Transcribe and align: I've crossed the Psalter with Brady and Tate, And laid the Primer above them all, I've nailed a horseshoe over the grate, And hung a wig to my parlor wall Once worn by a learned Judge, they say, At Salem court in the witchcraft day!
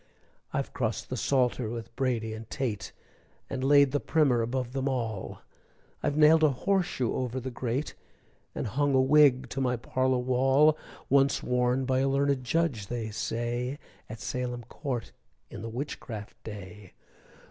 I've 0.51 0.73
crossed 0.73 1.11
the 1.11 1.15
Psalter 1.15 1.69
with 1.69 1.95
Brady 1.95 2.33
and 2.33 2.49
Tate, 2.49 2.91
And 3.51 3.63
laid 3.63 3.91
the 3.91 3.99
Primer 3.99 4.41
above 4.41 4.71
them 4.73 4.89
all, 4.89 5.43
I've 6.01 6.17
nailed 6.17 6.43
a 6.43 6.49
horseshoe 6.49 7.13
over 7.13 7.39
the 7.39 7.51
grate, 7.51 7.93
And 8.55 8.65
hung 8.65 8.95
a 8.95 8.99
wig 9.01 9.47
to 9.49 9.61
my 9.61 9.75
parlor 9.77 10.17
wall 10.17 10.75
Once 11.07 11.43
worn 11.43 11.85
by 11.85 11.99
a 11.99 12.09
learned 12.09 12.43
Judge, 12.43 12.87
they 12.87 13.11
say, 13.11 13.77
At 14.09 14.19
Salem 14.19 14.63
court 14.63 15.11
in 15.51 15.61
the 15.61 15.69
witchcraft 15.69 16.35
day! 16.43 16.93